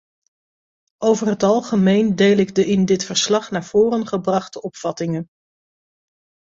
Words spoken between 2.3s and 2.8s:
ik de